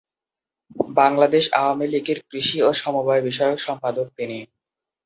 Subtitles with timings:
[0.99, 4.37] বাংলাদেশ আওয়ামী লীগের কৃষি ও সমবায় বিষয়ক সম্পাদক তিনি।